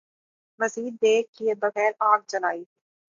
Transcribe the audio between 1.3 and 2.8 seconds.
کئے بغیر آگ جلائی